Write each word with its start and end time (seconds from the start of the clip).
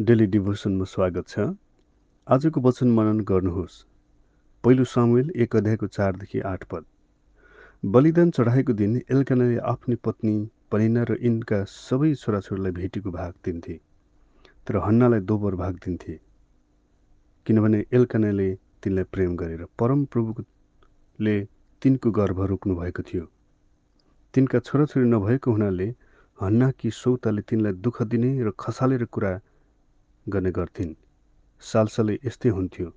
Daily 0.00 0.26
डिभोसनमा 0.26 0.84
स्वागत 0.84 1.28
छ। 1.28 1.42
आजको 2.26 2.60
वचन 2.60 2.90
मनन 2.90 3.18
गर्नुहोस्। 3.20 3.74
पहिलो 4.64 4.84
सामुएल 4.84 5.32
एक 5.36 5.56
अध्यायको 5.56 5.86
चारदेखि 5.86 6.40
आठ 6.40 6.64
पद। 6.64 6.84
बलिदान 7.86 8.30
चढाएको 8.30 8.72
दिन 8.72 8.96
एल्कानाले 9.10 9.58
आफ्नी 9.72 9.96
पत्नी 10.04 10.32
पनिना 10.72 11.02
र 11.02 11.16
यिनका 11.22 11.58
सबै 11.64 12.14
छोराछोरीलाई 12.14 12.72
भेटीको 12.72 13.10
भाग 13.10 13.34
दिन्थे 13.44 13.76
तर 14.66 14.76
हन्नालाई 14.76 15.20
दोबर 15.20 15.54
भाग 15.54 15.74
दिन्थे। 15.84 16.16
किनभने 17.46 17.84
एल्कानाले 17.92 18.48
तिनलाई 18.82 19.10
प्रेम 19.12 19.36
गरेर 19.36 19.66
परम 19.78 20.04
प्रभुले 20.06 21.36
तिनको 21.82 22.10
गर्भ 22.10 22.40
रोक्नु 22.46 22.78
भएको 22.80 23.02
थियो। 23.02 23.28
तिनका 24.34 24.58
छोराछोरी 24.64 25.06
नभएको 25.10 25.52
हुनाले 25.52 25.92
हन्नाकी 26.38 26.90
सौताले 26.94 27.42
तिनलाई 27.44 27.80
दुःख 27.84 28.02
दिने 28.08 28.34
र 28.42 28.56
खसालेर 28.58 29.04
कुरा 29.12 29.36
गर्ने 30.30 30.50
गर्थिन्। 30.58 30.92
सालसालै 31.62 32.16
यस्तै 32.26 32.50
हुन्थ्यो। 32.56 32.88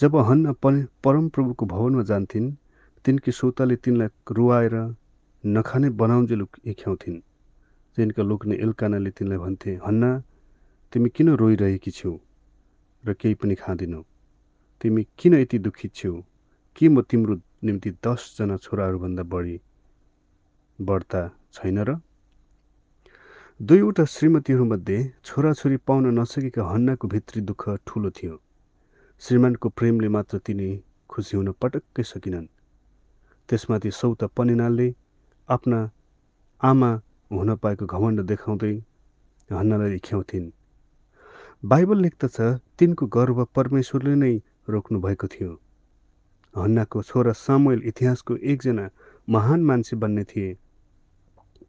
जब 0.00 0.16
हन्न 0.28 0.52
परमप्रभुको 1.04 1.66
भवनमा 1.66 2.02
जान्थिन् 2.10 2.48
तिनकी 3.04 3.32
सौताले 3.32 3.76
तिनलाई 3.84 4.08
रुवाएर 4.38 4.74
नखाने 5.44 5.88
बनाउन्जेल 6.00 6.42
एख्याउँथिन्। 6.66 7.18
तिनका 7.96 8.22
लोग्ने 8.22 8.54
एल्कानाले 8.64 9.10
तिनलाई 9.10 9.38
भन्थे 9.38 9.70
हन्ना 9.86 10.10
तिमी 10.92 11.08
किन 11.16 11.28
रोइरहेकी 11.40 11.90
छेउ? 11.90 12.12
र 13.04 13.14
केही 13.14 13.34
पनि 13.40 13.54
खाँदिनौ। 13.54 14.02
तिमी 14.80 15.02
किन 15.18 15.34
यति 15.34 15.58
दुखित 15.58 15.94
छेउ? 15.94 16.14
के 16.76 16.88
म 16.88 17.02
तिम्रो 17.02 17.34
निम्ति 17.64 17.90
दसजना 18.04 18.56
छोराहरूभन्दा 18.56 19.22
बढी 19.22 19.56
बढ्ता 20.78 21.22
छैन 21.52 21.78
र? 21.88 22.00
दुईवटा 23.60 24.04
श्रीमतीहरूमध्ये 24.08 24.98
छोराछोरी 25.24 25.76
पाउन 25.86 26.06
नसकेका 26.18 26.64
हन्नाको 26.64 27.08
भित्री 27.08 27.40
दुःख 27.44 27.64
ठुलो 27.86 28.10
थियो। 28.10 28.36
श्रीमानको 29.22 29.68
प्रेमले 29.68 30.08
मात्र 30.08 30.38
तिनी 30.38 30.68
खुसी 31.10 31.36
हुन 31.36 31.50
पटक्कै 31.60 32.02
सकिनन्। 32.02 32.46
त्यसमाथि 33.48 33.90
सौता 33.90 34.26
पनिनालले 34.36 34.86
आफ्ना 35.48 35.80
आमा 36.60 36.90
हुन 37.30 37.54
पाएको 37.56 37.86
घमण्ड 37.86 38.20
देखाउँदै 38.30 38.72
हन्नालाई 39.50 39.90
लेख्याउँथिन् 39.90 40.48
बाइबल 41.64 42.00
लेख्दछ 42.00 42.40
तिनको 42.78 43.06
गर्व 43.18 43.44
परमेश्वरले 43.56 44.14
नै 44.22 44.32
रोक्नु 44.68 45.00
भएको 45.04 45.26
थियो। 45.28 45.52
हन्नाको 46.54 47.02
छोरा 47.02 47.32
सामुएल 47.36 47.80
इतिहासको 47.92 48.36
एकजना 48.40 48.88
महान 49.28 49.60
मान्छे 49.68 50.00
बन्ने 50.00 50.24
थिए। 50.32 50.48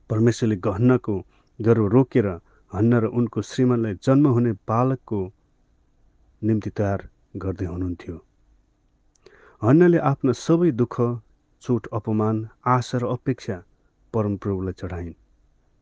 परमेश्वरले 0.09 0.57
हन्नाको 0.69 1.19
गर्व 1.59 1.87
रोकेर 1.87 2.27
हन्न 2.71 2.99
र 3.03 3.05
उनको 3.19 3.41
श्रीमानलाई 3.43 3.93
जन्म 4.05 4.27
हुने 4.27 4.51
बालकको 4.69 5.19
निम्ति 6.41 6.69
तयार 6.77 6.99
गर्दै 7.35 7.65
हुनुहुन्थ्यो। 7.65 8.15
हन्नले 9.61 9.99
आफ्ना 10.11 10.33
सबै 10.39 10.71
दुःख 10.79 10.95
चोट 11.63 11.87
अपमान 11.93 12.37
आशा 12.67 12.97
र 12.97 13.11
अपेक्षा 13.17 13.57
परमप्रभुलाई 14.13 14.73
चढाइन् 14.81 15.13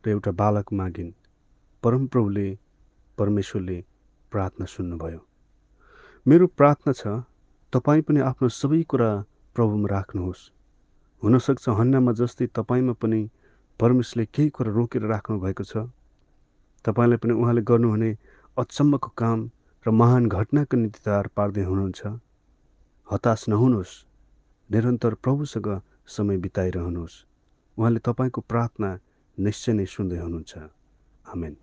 र 0.03 0.09
एउटा 0.09 0.31
बालक 0.41 0.73
मागिन्। 0.73 1.11
परमप्रभुले 1.83 2.47
परमेश्वरले 3.17 3.77
प्रार्थना 4.31 4.65
सुन्नुभयो। 4.65 5.21
मेरो 6.25 6.47
प्रार्थना 6.59 6.93
छ 6.93 7.15
तपाईँ 7.73 8.01
पनि 8.01 8.19
आफ्नो 8.27 8.49
सबै 8.59 8.81
कुरा 8.91 9.11
प्रभुमा 9.55 9.87
राख्नुहोस्। 9.89 10.41
हुनसक्छ 11.23 11.65
हन्नामा 11.79 12.11
जस्तै 12.19 12.47
तपाईँमा 12.57 12.93
पनि 13.01 13.21
परमेश्वरले 13.79 14.25
केही 14.25 14.49
कुरा 14.49 14.71
रोकेर 14.71 15.01
राख्नु 15.01 15.39
भएको 15.39 15.63
छ। 15.63 15.87
तपाईँलाई 16.85 17.17
पनि 17.17 17.33
उहाँले 17.33 17.61
गर्नुहुने 17.61 18.17
अचम्मको 18.57 19.09
काम 19.17 19.39
र 19.85 19.91
महान 19.91 20.27
घटनाको 20.27 20.77
निम्ति 20.77 20.99
तयार 21.05 21.27
पार्दै 21.35 21.63
हुनुहुन्छ। 21.63 22.01
हताश 23.07 23.45
नहुनुहोस्। 23.49 23.93
निरन्तर 24.69 25.13
प्रभुसँग 25.13 25.81
समय 26.07 26.37
बिताइरहनुहोस्। 26.37 27.15
उहाँले 27.77 27.99
तपाईँको 27.99 28.41
प्रार्थना 28.41 28.99
निश्चय 29.37 29.73
नै 29.73 29.85
सुन्दै 29.85 30.17
हुनुहुन्छ। 30.17 30.53
आमेन। 31.25 31.55